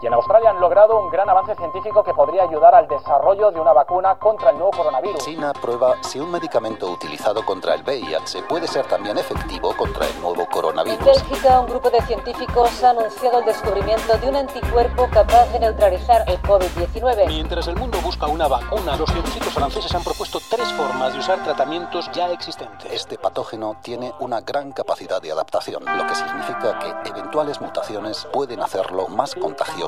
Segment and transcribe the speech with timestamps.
[0.00, 3.60] Y en Australia han logrado un gran avance científico que podría ayudar al desarrollo de
[3.60, 5.24] una vacuna contra el nuevo coronavirus.
[5.24, 10.20] China prueba si un medicamento utilizado contra el VIH puede ser también efectivo contra el
[10.20, 11.00] nuevo coronavirus.
[11.00, 15.58] En Bélgica, un grupo de científicos ha anunciado el descubrimiento de un anticuerpo capaz de
[15.58, 17.26] neutralizar el COVID-19.
[17.26, 21.42] Mientras el mundo busca una vacuna, los científicos franceses han propuesto tres formas de usar
[21.42, 22.92] tratamientos ya existentes.
[22.92, 28.60] Este patógeno tiene una gran capacidad de adaptación, lo que significa que eventuales mutaciones pueden
[28.60, 29.87] hacerlo más contagioso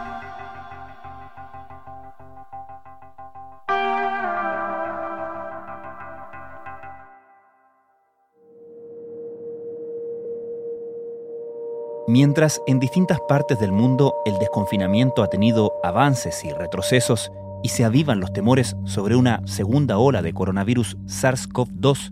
[12.11, 17.31] Mientras en distintas partes del mundo el desconfinamiento ha tenido avances y retrocesos
[17.63, 22.11] y se avivan los temores sobre una segunda ola de coronavirus SARS-CoV-2,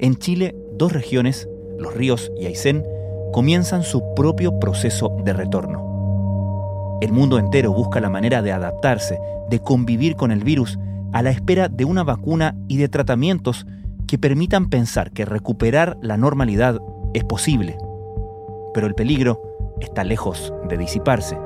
[0.00, 2.82] en Chile dos regiones, Los Ríos y Aysén,
[3.32, 6.98] comienzan su propio proceso de retorno.
[7.00, 10.80] El mundo entero busca la manera de adaptarse, de convivir con el virus,
[11.12, 13.68] a la espera de una vacuna y de tratamientos
[14.08, 16.80] que permitan pensar que recuperar la normalidad
[17.14, 17.78] es posible
[18.74, 19.40] pero el peligro
[19.80, 21.38] está lejos de disiparse.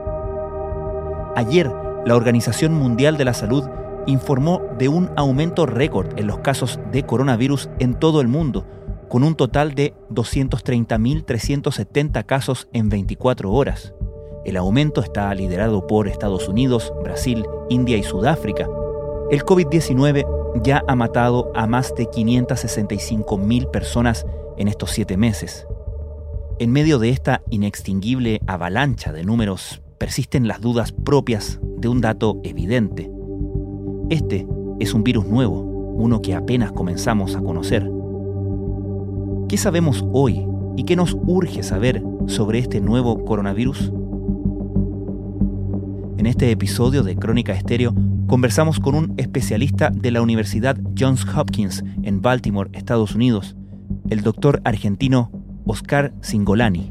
[1.35, 1.71] Ayer,
[2.05, 3.65] la Organización Mundial de la Salud
[4.07, 8.67] informó de un aumento récord en los casos de coronavirus en todo el mundo,
[9.09, 13.95] con un total de 230.370 casos en 24 horas.
[14.45, 18.69] El aumento está liderado por Estados Unidos, Brasil, India y Sudáfrica.
[19.31, 20.27] El COVID-19
[20.63, 24.27] ya ha matado a más de 565.000 personas
[24.57, 25.67] en estos siete meses.
[26.63, 32.41] En medio de esta inextinguible avalancha de números persisten las dudas propias de un dato
[32.45, 33.11] evidente.
[34.11, 34.47] Este
[34.79, 37.91] es un virus nuevo, uno que apenas comenzamos a conocer.
[39.49, 40.47] ¿Qué sabemos hoy
[40.77, 43.93] y qué nos urge saber sobre este nuevo coronavirus?
[46.17, 47.93] En este episodio de Crónica Estéreo
[48.29, 53.57] conversamos con un especialista de la Universidad Johns Hopkins en Baltimore, Estados Unidos,
[54.11, 56.91] el doctor argentino Oscar Singolani.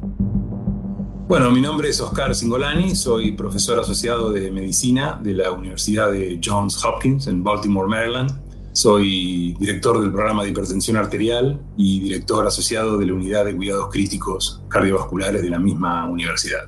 [1.28, 6.42] Bueno, mi nombre es Oscar Singolani, soy profesor asociado de medicina de la Universidad de
[6.44, 8.32] Johns Hopkins en Baltimore, Maryland.
[8.74, 13.90] Soy director del programa de hipertensión arterial y director asociado de la unidad de cuidados
[13.92, 16.68] críticos cardiovasculares de la misma universidad.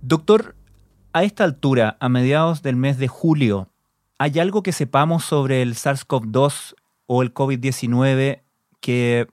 [0.00, 0.56] Doctor,
[1.12, 3.68] a esta altura, a mediados del mes de julio,
[4.18, 6.74] ¿hay algo que sepamos sobre el SARS-CoV-2
[7.06, 8.42] o el COVID-19
[8.80, 9.28] que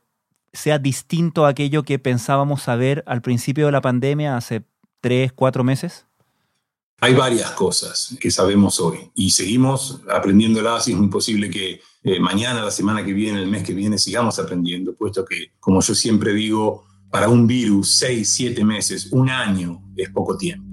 [0.56, 4.64] sea distinto a aquello que pensábamos saber al principio de la pandemia, hace
[5.02, 6.06] tres, cuatro meses?
[7.02, 12.20] Hay varias cosas que sabemos hoy y seguimos aprendiéndolas y es muy posible que eh,
[12.20, 15.94] mañana, la semana que viene, el mes que viene sigamos aprendiendo, puesto que, como yo
[15.94, 20.66] siempre digo, para un virus, seis, siete meses, un año es poco tiempo.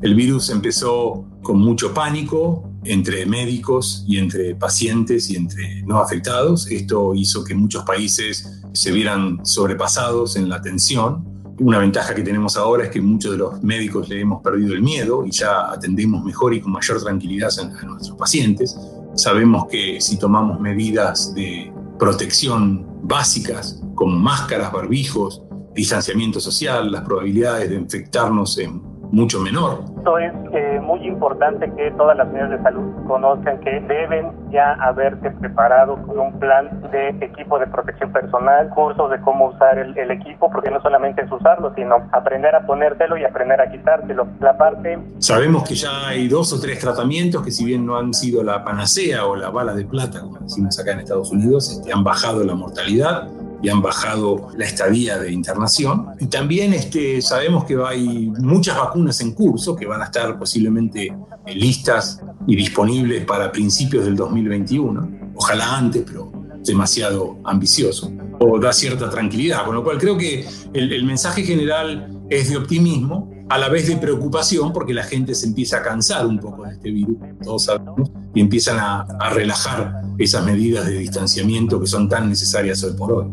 [0.00, 6.70] El virus empezó con mucho pánico entre médicos y entre pacientes y entre no afectados.
[6.70, 11.24] Esto hizo que muchos países se vieran sobrepasados en la atención.
[11.58, 14.82] Una ventaja que tenemos ahora es que muchos de los médicos le hemos perdido el
[14.82, 18.76] miedo y ya atendemos mejor y con mayor tranquilidad a nuestros pacientes.
[19.14, 25.42] Sabemos que si tomamos medidas de protección básicas como máscaras, barbijos,
[25.74, 29.84] distanciamiento social, las probabilidades de infectarnos en mucho menor.
[29.98, 34.72] Esto es eh, muy importante que todas las unidades de salud conozcan que deben ya
[34.74, 39.96] haberse preparado con un plan de equipo de protección personal, cursos de cómo usar el,
[39.96, 44.26] el, equipo, porque no solamente es usarlo, sino aprender a ponértelo y aprender a quitártelo.
[44.40, 44.98] La parte...
[45.18, 48.64] Sabemos que ya hay dos o tres tratamientos que si bien no han sido la
[48.64, 52.42] panacea o la bala de plata, como decimos acá en Estados Unidos, este, han bajado
[52.44, 53.28] la mortalidad
[53.62, 56.08] y han bajado la estadía de internación.
[56.18, 61.14] Y también este, sabemos que hay muchas vacunas en curso que van a estar posiblemente
[61.54, 65.32] listas y disponibles para principios del 2021.
[65.36, 66.32] Ojalá antes, pero
[66.64, 68.12] demasiado ambicioso.
[68.40, 72.56] O da cierta tranquilidad, con lo cual creo que el, el mensaje general es de
[72.56, 76.64] optimismo a la vez de preocupación porque la gente se empieza a cansar un poco
[76.64, 81.86] de este virus, todos sabemos, y empiezan a, a relajar esas medidas de distanciamiento que
[81.86, 83.26] son tan necesarias hoy por hoy.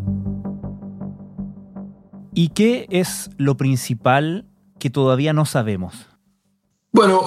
[2.40, 4.48] ¿Y qué es lo principal
[4.80, 5.94] que todavía no sabemos?
[6.90, 7.26] Bueno,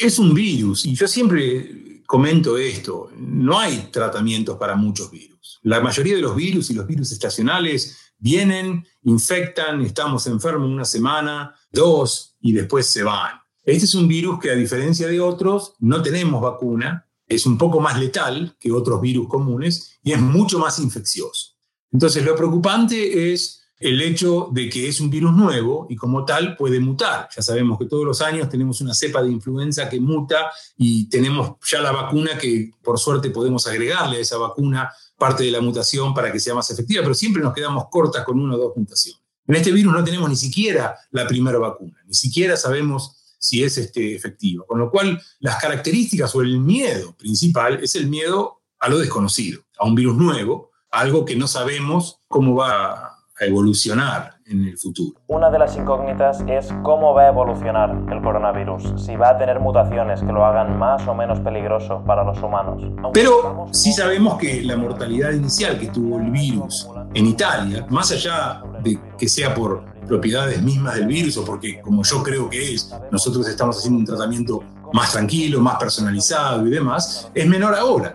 [0.00, 5.58] es un virus y yo siempre comento esto, no hay tratamientos para muchos virus.
[5.64, 11.56] La mayoría de los virus y los virus estacionales vienen, infectan, estamos enfermos una semana,
[11.72, 13.40] dos y después se van.
[13.64, 17.80] Este es un virus que a diferencia de otros no tenemos vacuna, es un poco
[17.80, 21.56] más letal que otros virus comunes y es mucho más infeccioso.
[21.90, 26.56] Entonces lo preocupante es el hecho de que es un virus nuevo y como tal
[26.56, 27.28] puede mutar.
[27.34, 31.56] Ya sabemos que todos los años tenemos una cepa de influenza que muta y tenemos
[31.68, 36.14] ya la vacuna que por suerte podemos agregarle a esa vacuna parte de la mutación
[36.14, 39.20] para que sea más efectiva, pero siempre nos quedamos cortas con una o dos mutaciones.
[39.46, 43.76] En este virus no tenemos ni siquiera la primera vacuna, ni siquiera sabemos si es
[43.76, 44.64] este, efectivo.
[44.64, 49.62] Con lo cual, las características o el miedo principal es el miedo a lo desconocido,
[49.78, 55.20] a un virus nuevo, algo que no sabemos cómo va evolucionar en el futuro.
[55.28, 59.60] Una de las incógnitas es cómo va a evolucionar el coronavirus, si va a tener
[59.60, 62.82] mutaciones que lo hagan más o menos peligroso para los humanos.
[63.12, 68.62] Pero sí sabemos que la mortalidad inicial que tuvo el virus en Italia, más allá
[68.82, 72.94] de que sea por propiedades mismas del virus o porque, como yo creo que es,
[73.10, 74.62] nosotros estamos haciendo un tratamiento
[74.92, 78.14] más tranquilo, más personalizado y demás, es menor ahora.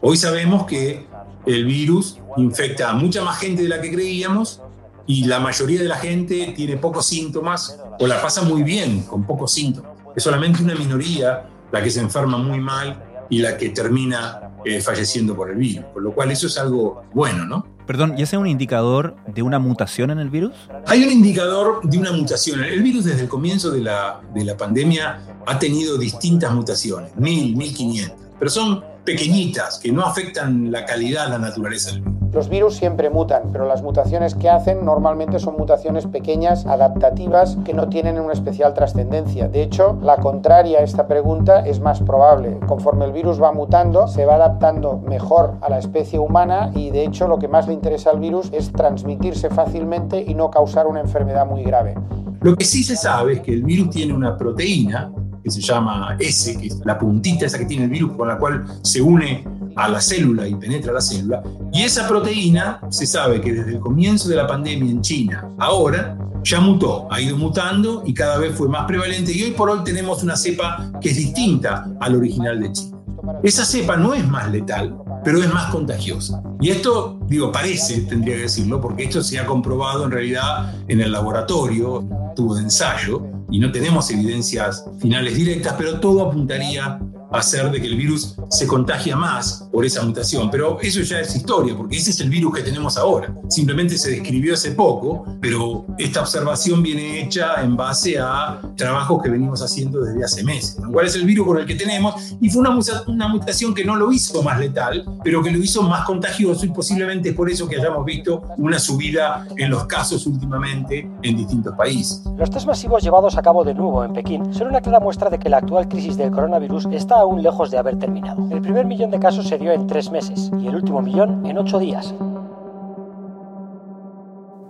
[0.00, 1.06] Hoy sabemos que
[1.46, 4.61] el virus infecta a mucha más gente de la que creíamos
[5.06, 9.24] y la mayoría de la gente tiene pocos síntomas o la pasa muy bien con
[9.24, 9.92] pocos síntomas.
[10.14, 14.80] Es solamente una minoría la que se enferma muy mal y la que termina eh,
[14.80, 17.66] falleciendo por el virus, por lo cual eso es algo bueno, ¿no?
[17.86, 20.52] Perdón, ¿y ese es un indicador de una mutación en el virus?
[20.86, 22.62] Hay un indicador de una mutación.
[22.62, 27.56] El virus desde el comienzo de la, de la pandemia ha tenido distintas mutaciones, mil,
[27.56, 32.04] mil quinientas, pero son pequeñitas que no afectan la calidad, la naturaleza del.
[32.32, 37.74] Los virus siempre mutan, pero las mutaciones que hacen normalmente son mutaciones pequeñas, adaptativas, que
[37.74, 39.48] no tienen una especial trascendencia.
[39.48, 42.58] De hecho, la contraria a esta pregunta es más probable.
[42.66, 47.04] Conforme el virus va mutando, se va adaptando mejor a la especie humana y de
[47.04, 51.00] hecho lo que más le interesa al virus es transmitirse fácilmente y no causar una
[51.00, 51.96] enfermedad muy grave.
[52.40, 56.16] Lo que sí se sabe es que el virus tiene una proteína que se llama
[56.18, 59.44] S, que es la puntita esa que tiene el virus con la cual se une
[59.76, 61.42] a la célula y penetra la célula.
[61.72, 66.16] Y esa proteína se sabe que desde el comienzo de la pandemia en China, ahora
[66.44, 69.80] ya mutó, ha ido mutando y cada vez fue más prevalente y hoy por hoy
[69.84, 72.98] tenemos una cepa que es distinta al original de China.
[73.42, 76.42] Esa cepa no es más letal, pero es más contagiosa.
[76.60, 81.00] Y esto, digo, parece, tendría que decirlo, porque esto se ha comprobado en realidad en
[81.00, 83.22] el laboratorio, tuvo de ensayo,
[83.52, 86.98] y no tenemos evidencias finales directas, pero todo apuntaría
[87.32, 90.50] hacer de que el virus se contagia más por esa mutación.
[90.50, 93.34] Pero eso ya es historia, porque ese es el virus que tenemos ahora.
[93.48, 99.30] Simplemente se describió hace poco, pero esta observación viene hecha en base a trabajos que
[99.30, 100.78] venimos haciendo desde hace meses.
[100.92, 102.36] ¿Cuál es el virus con el que tenemos?
[102.40, 105.82] Y fue una, una mutación que no lo hizo más letal, pero que lo hizo
[105.82, 110.26] más contagioso y posiblemente es por eso que hayamos visto una subida en los casos
[110.26, 112.22] últimamente en distintos países.
[112.36, 115.38] Los test masivos llevados a cabo de nuevo en Pekín son una clara muestra de
[115.38, 118.46] que la actual crisis del coronavirus está aún lejos de haber terminado.
[118.50, 121.58] El primer millón de casos se dio en tres meses y el último millón en
[121.58, 122.14] ocho días.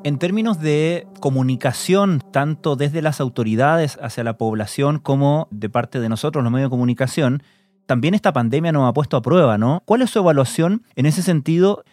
[0.05, 6.09] En términos de comunicación, tanto desde las autoridades hacia la población como de parte de
[6.09, 7.43] nosotros, los medios de comunicación,
[7.87, 9.83] también esta pandemia nos ha puesto a prueba, ¿no?
[9.85, 11.85] ¿Cuál es su evaluación en ese sentido?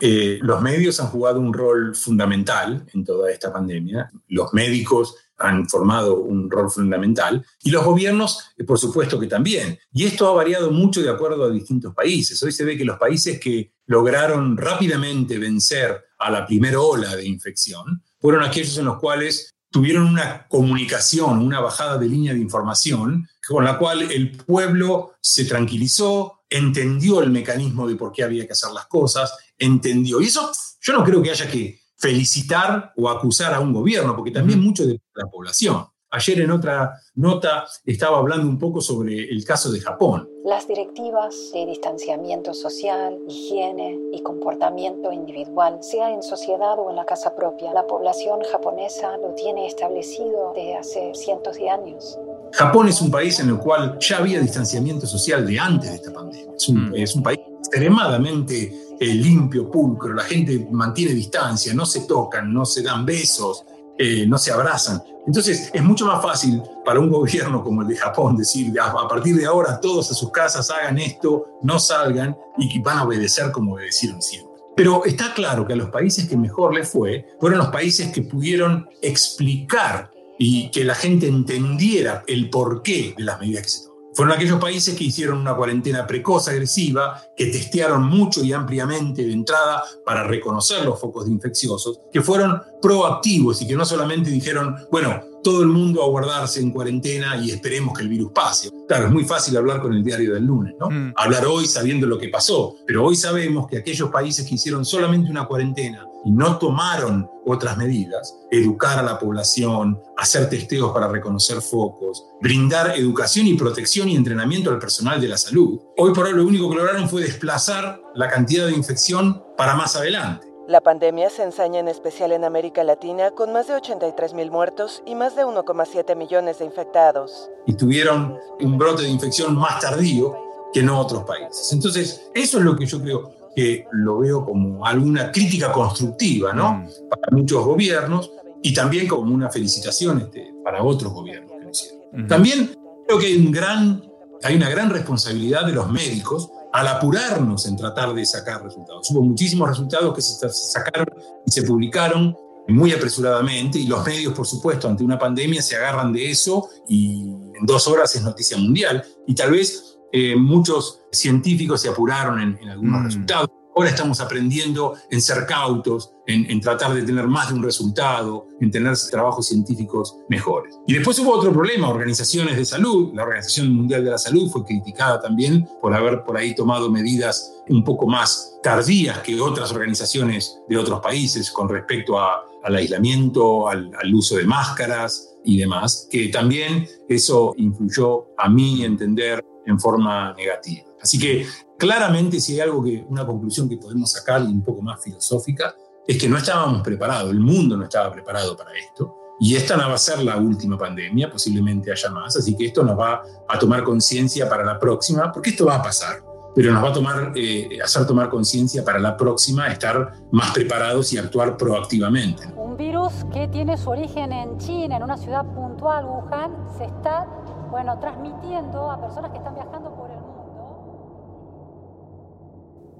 [0.00, 4.10] Eh, los medios han jugado un rol fundamental en toda esta pandemia.
[4.28, 9.78] Los médicos han formado un rol fundamental y los gobiernos, eh, por supuesto que también.
[9.92, 12.42] Y esto ha variado mucho de acuerdo a distintos países.
[12.42, 17.26] Hoy se ve que los países que lograron rápidamente vencer a la primera ola de
[17.26, 23.28] infección fueron aquellos en los cuales tuvieron una comunicación, una bajada de línea de información,
[23.46, 28.52] con la cual el pueblo se tranquilizó, entendió el mecanismo de por qué había que
[28.52, 30.20] hacer las cosas, entendió.
[30.20, 30.50] Y eso
[30.80, 34.86] yo no creo que haya que felicitar o acusar a un gobierno, porque también mucho
[34.86, 35.86] de la población.
[36.10, 40.28] Ayer en otra nota estaba hablando un poco sobre el caso de Japón.
[40.44, 47.04] Las directivas de distanciamiento social, higiene y comportamiento individual, sea en sociedad o en la
[47.04, 52.16] casa propia, la población japonesa lo tiene establecido desde hace cientos de años.
[52.52, 56.12] Japón es un país en el cual ya había distanciamiento social de antes de esta
[56.12, 56.54] pandemia.
[56.56, 62.00] Es un, es un país extremadamente eh, limpio, pulcro, la gente mantiene distancia, no se
[62.00, 63.64] tocan, no se dan besos.
[63.98, 65.02] eh, no se abrazan.
[65.26, 69.36] Entonces es mucho más fácil para un gobierno como el de Japón decir, a partir
[69.36, 73.74] de ahora todos a sus casas hagan esto, no salgan y van a obedecer como
[73.74, 74.52] obedecieron siempre.
[74.76, 78.22] Pero está claro que a los países que mejor les fue fueron los países que
[78.22, 83.85] pudieron explicar y que la gente entendiera el porqué de las medidas que se.
[84.16, 89.30] Fueron aquellos países que hicieron una cuarentena precoz, agresiva, que testearon mucho y ampliamente de
[89.34, 94.74] entrada para reconocer los focos de infecciosos, que fueron proactivos y que no solamente dijeron,
[94.90, 98.68] bueno, todo el mundo a guardarse en cuarentena y esperemos que el virus pase.
[98.88, 100.90] Claro, es muy fácil hablar con el diario del lunes, ¿no?
[100.90, 101.12] Mm.
[101.14, 105.30] Hablar hoy sabiendo lo que pasó, pero hoy sabemos que aquellos países que hicieron solamente
[105.30, 111.60] una cuarentena y no tomaron otras medidas, educar a la población, hacer testeos para reconocer
[111.60, 116.32] focos, brindar educación y protección y entrenamiento al personal de la salud, hoy por hoy
[116.32, 120.55] lo único que lograron fue desplazar la cantidad de infección para más adelante.
[120.68, 125.00] La pandemia se ensaña en especial en América Latina con más de 83 mil muertos
[125.06, 127.48] y más de 1,7 millones de infectados.
[127.66, 130.36] Y tuvieron un brote de infección más tardío
[130.72, 131.72] que en otros países.
[131.72, 136.78] Entonces, eso es lo que yo creo que lo veo como alguna crítica constructiva, ¿no?
[136.78, 136.88] Mm.
[137.10, 142.26] Para muchos gobiernos y también como una felicitación este, para otros gobiernos que lo hicieron.
[142.26, 144.02] También creo que hay, un gran,
[144.42, 149.10] hay una gran responsabilidad de los médicos al apurarnos en tratar de sacar resultados.
[149.10, 151.08] Hubo muchísimos resultados que se sacaron
[151.46, 152.36] y se publicaron
[152.68, 157.22] muy apresuradamente y los medios, por supuesto, ante una pandemia se agarran de eso y
[157.58, 159.02] en dos horas es noticia mundial.
[159.26, 163.04] Y tal vez eh, muchos científicos se apuraron en, algunos mm.
[163.06, 163.48] resultados.
[163.78, 168.70] Ahora estamos aprendiendo en ser cautos, en, tratar de tener más de un resultado, en
[168.70, 170.74] tener trabajos científicos mejores.
[170.86, 173.12] Y después hubo otro problema, organizaciones de salud.
[173.12, 177.52] La Organización Mundial de la Salud fue criticada también por haber por ahí tomado medidas
[177.68, 183.90] un poco más tardías que otras organizaciones de otros países con respecto al aislamiento, al,
[184.02, 190.32] al uso de máscaras y demás, que también eso influyó, a mi entender, en forma
[190.32, 190.82] negativa.
[191.02, 191.46] Así que
[191.78, 195.74] claramente si hay algo que, una conclusión que podemos sacar y un poco más filosófica,
[196.06, 199.16] es que no estábamos preparados, el mundo no estaba preparado para esto.
[199.38, 202.82] Y esta no va a ser la última pandemia, posiblemente haya más, así que esto
[202.82, 206.22] nos va a tomar conciencia para la próxima, porque esto va a pasar,
[206.54, 211.12] pero nos va a tomar, eh, hacer tomar conciencia para la próxima, estar más preparados
[211.12, 212.46] y actuar proactivamente.
[212.56, 217.26] Un virus que tiene su origen en China, en una ciudad puntual, Wuhan, se está
[217.70, 220.36] bueno, transmitiendo a personas que están viajando por el mundo.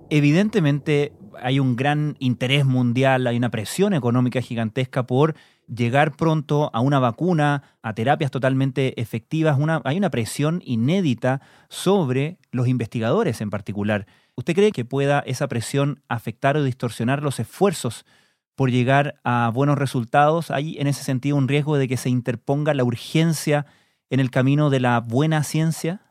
[0.09, 5.35] Evidentemente hay un gran interés mundial, hay una presión económica gigantesca por
[5.67, 9.59] llegar pronto a una vacuna, a terapias totalmente efectivas.
[9.85, 14.07] hay una presión inédita sobre los investigadores en particular.
[14.37, 18.05] ¿Usted cree que pueda esa presión afectar o distorsionar los esfuerzos
[18.55, 20.53] por llegar a buenos resultados?
[20.53, 23.67] ¿Hay en ese sentido un riesgo de que se interponga la urgencia
[24.09, 26.06] en el camino de la buena ciencia?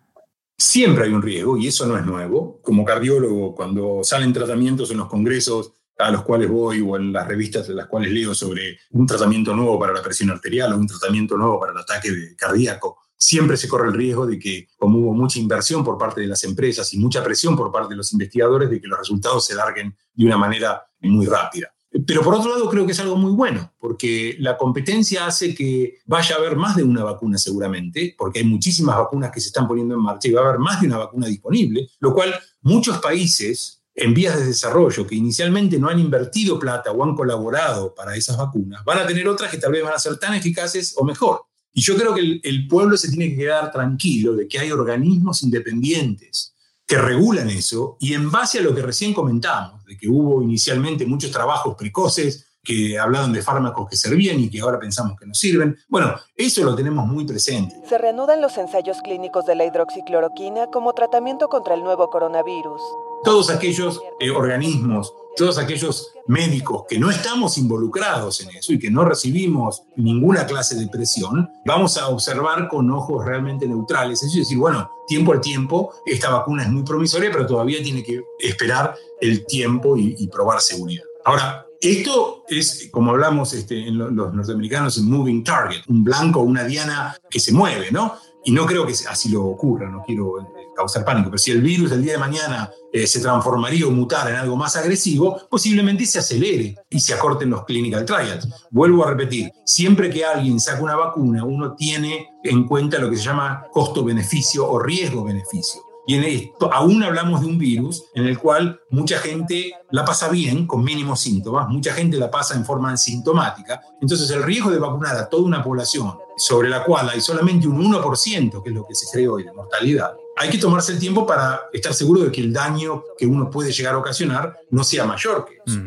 [0.57, 2.61] Siempre hay un riesgo y eso no es nuevo.
[2.61, 7.27] Como cardiólogo, cuando salen tratamientos en los congresos a los cuales voy o en las
[7.27, 10.87] revistas de las cuales leo sobre un tratamiento nuevo para la presión arterial o un
[10.87, 15.13] tratamiento nuevo para el ataque cardíaco, siempre se corre el riesgo de que, como hubo
[15.13, 18.69] mucha inversión por parte de las empresas y mucha presión por parte de los investigadores,
[18.69, 21.74] de que los resultados se larguen de una manera muy rápida.
[22.05, 25.99] Pero por otro lado creo que es algo muy bueno, porque la competencia hace que
[26.05, 29.67] vaya a haber más de una vacuna seguramente, porque hay muchísimas vacunas que se están
[29.67, 32.97] poniendo en marcha y va a haber más de una vacuna disponible, lo cual muchos
[32.97, 38.15] países en vías de desarrollo que inicialmente no han invertido plata o han colaborado para
[38.15, 41.05] esas vacunas, van a tener otras que tal vez van a ser tan eficaces o
[41.05, 41.43] mejor.
[41.73, 44.71] Y yo creo que el, el pueblo se tiene que quedar tranquilo de que hay
[44.71, 46.54] organismos independientes
[46.87, 51.05] que regulan eso y en base a lo que recién comentamos, de que hubo inicialmente
[51.05, 55.33] muchos trabajos precoces que hablaban de fármacos que servían y que ahora pensamos que no
[55.33, 55.77] sirven.
[55.87, 57.75] Bueno, eso lo tenemos muy presente.
[57.87, 62.81] Se reanudan los ensayos clínicos de la hidroxicloroquina como tratamiento contra el nuevo coronavirus.
[63.23, 68.89] Todos aquellos eh, organismos todos aquellos médicos que no estamos involucrados en eso y que
[68.89, 74.23] no recibimos ninguna clase de presión, vamos a observar con ojos realmente neutrales.
[74.23, 78.21] Es decir, bueno, tiempo al tiempo, esta vacuna es muy promisoria, pero todavía tiene que
[78.39, 81.03] esperar el tiempo y, probar seguridad.
[81.23, 86.63] Ahora, esto es, como hablamos este, en los norteamericanos, un moving target, un blanco, una
[86.63, 88.13] diana que se mueve, ¿no?
[88.47, 91.61] Y no creo que así lo ocurra, no quiero eh, causar pánico, pero si el
[91.63, 96.05] virus el día de mañana eh, se transformaría o mutara en algo más agresivo, posiblemente
[96.05, 98.47] se acelere y se acorten los clinical trials.
[98.69, 103.17] Vuelvo a repetir, siempre que alguien saca una vacuna, uno tiene en cuenta lo que
[103.17, 105.81] se llama costo-beneficio o riesgo-beneficio.
[106.07, 110.67] Y en aún hablamos de un virus en el cual mucha gente la pasa bien,
[110.67, 113.81] con mínimos síntomas, mucha gente la pasa en forma asintomática.
[114.01, 117.81] Entonces el riesgo de vacunar a toda una población sobre la cual hay solamente un
[117.91, 121.25] 1%, que es lo que se cree hoy de mortalidad, hay que tomarse el tiempo
[121.25, 125.05] para estar seguro de que el daño que uno puede llegar a ocasionar no sea
[125.05, 125.79] mayor que eso.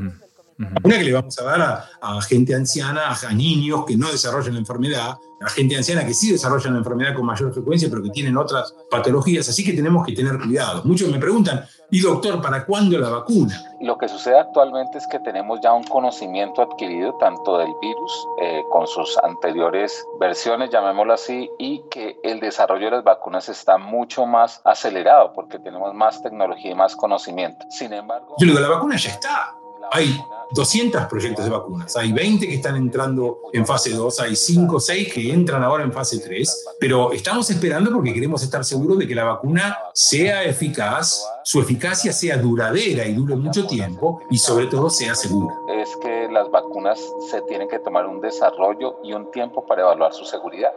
[0.58, 4.60] Una que le vamos a dar a, gente anciana, a, niños que no desarrollan la
[4.60, 8.36] enfermedad, a gente anciana que sí desarrollan la enfermedad con mayor frecuencia, pero que tienen
[8.36, 9.48] otras patologías.
[9.48, 10.82] Así que tenemos que tener cuidado.
[10.84, 13.62] Muchos me preguntan, ¿y doctor, para cuándo la vacuna?
[13.80, 18.62] Lo que sucede actualmente es que tenemos ya un conocimiento adquirido tanto del virus eh,
[18.72, 24.26] con sus anteriores versiones, llamémoslo así, y que el desarrollo de las vacunas está mucho
[24.26, 27.64] más acelerado porque tenemos más tecnología y más conocimiento.
[27.70, 28.34] Sin embargo...
[28.40, 29.57] Yo digo, la vacuna ya está.
[29.90, 30.20] Hay
[30.52, 34.80] 200 proyectos de vacunas, hay 20 que están entrando en fase 2, hay 5 o
[34.80, 39.06] 6 que entran ahora en fase 3, pero estamos esperando porque queremos estar seguros de
[39.06, 44.66] que la vacuna sea eficaz, su eficacia sea duradera y dure mucho tiempo y sobre
[44.66, 45.54] todo sea segura.
[45.74, 46.98] Es que las vacunas
[47.30, 50.72] se tienen que tomar un desarrollo y un tiempo para evaluar su seguridad.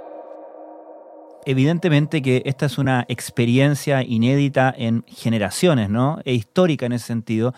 [1.45, 6.19] Evidentemente que esta es una experiencia inédita en generaciones, ¿no?
[6.23, 7.53] E histórica en ese sentido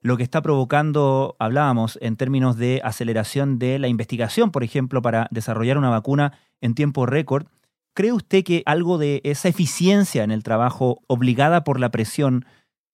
[0.00, 5.28] lo que está provocando, hablábamos, en términos de aceleración de la investigación, por ejemplo, para
[5.30, 7.46] desarrollar una vacuna en tiempo récord.
[7.94, 12.44] ¿Cree usted que algo de esa eficiencia en el trabajo obligada por la presión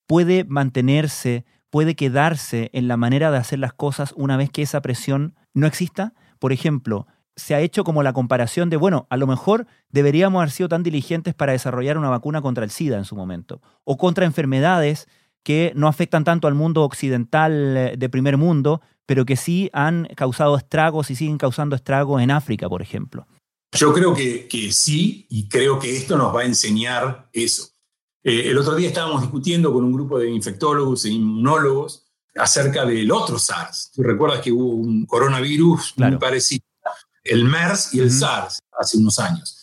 [0.07, 4.81] puede mantenerse, puede quedarse en la manera de hacer las cosas una vez que esa
[4.81, 6.15] presión no exista?
[6.39, 7.07] Por ejemplo,
[7.37, 10.83] se ha hecho como la comparación de, bueno, a lo mejor deberíamos haber sido tan
[10.83, 15.09] diligentes para desarrollar una vacuna contra el SIDA en su momento, o contra enfermedades
[15.45, 20.09] que no afectan tanto al mundo occidental eh, de primer mundo, pero que sí han
[20.17, 23.27] causado estragos y siguen causando estragos en África, por ejemplo.
[23.73, 27.69] Yo creo que, que sí, y creo que esto nos va a enseñar eso.
[28.23, 33.13] Eh, el otro día estábamos discutiendo con un grupo de infectólogos e inmunólogos acerca del
[33.13, 33.91] otro SARS.
[33.95, 36.65] Tú recuerdas que hubo un coronavirus muy parecido,
[37.23, 39.54] el MERS y el SARS, hace unos años.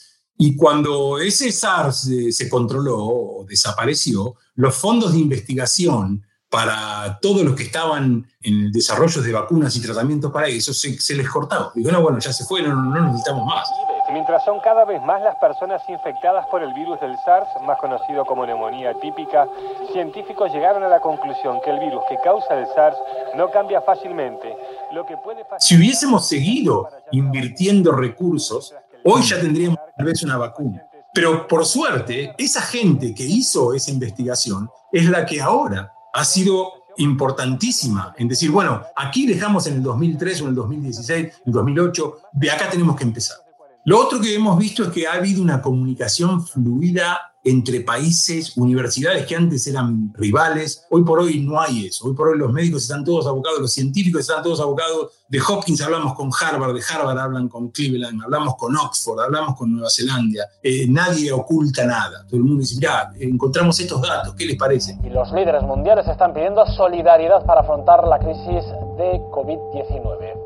[0.44, 7.44] Y cuando ese SARS eh, se controló o desapareció, los fondos de investigación para todos
[7.44, 11.72] los que estaban en desarrollos de vacunas y tratamientos para eso se, les cortaba.
[11.76, 13.70] Y bueno, bueno, ya se fue, no, no necesitamos más.
[14.12, 18.26] Mientras son cada vez más las personas infectadas por el virus del SARS, más conocido
[18.26, 19.48] como neumonía típica,
[19.94, 22.98] científicos llegaron a la conclusión que el virus que causa el SARS
[23.38, 24.58] no cambia fácilmente.
[24.92, 30.84] Lo que puede si hubiésemos seguido invirtiendo recursos, hoy ya tendríamos tal vez una vacuna.
[31.14, 36.72] Pero por suerte, esa gente que hizo esa investigación es la que ahora ha sido
[36.98, 41.54] importantísima en decir, bueno, aquí dejamos en el 2003 o en el 2016, en el
[41.54, 43.38] 2008, de acá tenemos que empezar.
[43.86, 49.26] Lo otro que hemos visto es que ha habido una comunicación fluida entre países, universidades
[49.26, 50.86] que antes eran rivales.
[50.92, 52.08] Hoy por hoy no hay eso.
[52.08, 55.12] Hoy por hoy los médicos están todos abocados, los científicos están todos abocados.
[55.28, 59.72] De Hopkins hablamos con Harvard, de Harvard hablan con Cleveland, hablamos con Oxford, hablamos con
[59.72, 60.50] Nueva Zelanda.
[60.62, 62.26] Eh, nadie oculta nada.
[62.28, 64.98] Todo el mundo dice, ya, encontramos estos datos, ¿qué les parece?
[65.04, 68.66] Y los líderes mundiales están pidiendo solidaridad para afrontar la crisis
[68.98, 70.42] de COVID-19.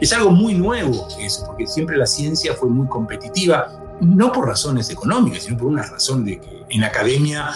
[0.00, 4.90] Es algo muy nuevo eso, porque siempre la ciencia fue muy competitiva no por razones
[4.90, 7.50] económicas, sino por una razón de que en academia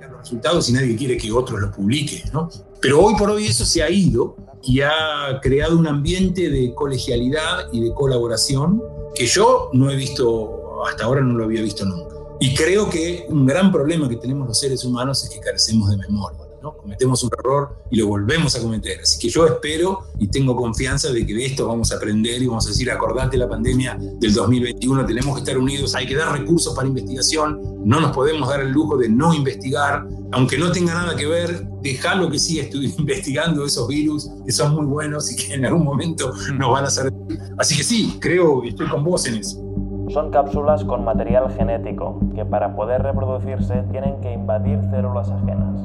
[0.00, 2.48] los resultados y nadie quiere que otros los publiquen, ¿no?
[2.80, 7.72] Pero hoy por hoy eso se ha ido y ha creado un ambiente de colegialidad
[7.72, 8.82] y de colaboración
[9.14, 12.14] que yo no he visto, hasta ahora no lo había visto nunca.
[12.40, 15.96] Y creo que un gran problema que tenemos los seres humanos es que carecemos de
[15.96, 16.47] memoria.
[16.60, 19.00] Cometemos un error y lo volvemos a cometer.
[19.00, 22.46] Así que yo espero y tengo confianza de que de esto vamos a aprender y
[22.46, 26.38] vamos a decir, acordate la pandemia del 2021, tenemos que estar unidos, hay que dar
[26.38, 30.94] recursos para investigación, no nos podemos dar el lujo de no investigar, aunque no tenga
[30.94, 32.68] nada que ver, déjalo que siga
[32.98, 36.88] investigando esos virus que son muy buenos y que en algún momento nos van a
[36.88, 37.12] hacer.
[37.56, 39.64] Así que sí, creo que estoy con vos en eso.
[40.08, 45.78] Son cápsulas con material genético que para poder reproducirse tienen que invadir células ajenas.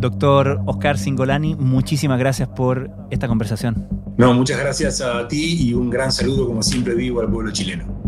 [0.00, 3.86] Doctor Oscar Singolani, muchísimas gracias por esta conversación.
[4.16, 8.00] No, muchas gracias a ti y un gran saludo, como siempre digo, al pueblo chileno.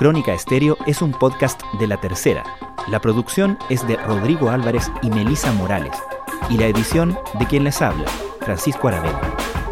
[0.00, 2.42] Crónica Estéreo es un podcast de La Tercera.
[2.88, 5.92] La producción es de Rodrigo Álvarez y Melisa Morales.
[6.48, 8.06] Y la edición de quien les habla,
[8.40, 9.20] Francisco Aravena.